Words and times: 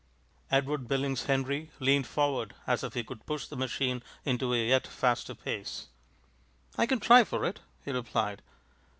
Edward 0.49 0.87
Billings 0.87 1.25
Henry 1.25 1.69
leaned 1.79 2.07
forward 2.07 2.55
as 2.65 2.83
if 2.83 2.95
he 2.95 3.03
could 3.03 3.23
push 3.27 3.45
the 3.45 3.55
machine 3.55 4.01
into 4.25 4.51
a 4.51 4.57
yet 4.67 4.87
faster 4.87 5.35
pace. 5.35 5.89
"I 6.75 6.87
can 6.87 6.99
try 6.99 7.23
for 7.23 7.45
it," 7.45 7.59
he 7.85 7.91
replied. 7.91 8.41